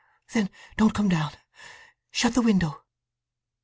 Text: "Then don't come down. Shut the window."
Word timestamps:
"Then 0.33 0.49
don't 0.77 0.95
come 0.95 1.09
down. 1.09 1.33
Shut 2.09 2.33
the 2.33 2.41
window." 2.41 2.81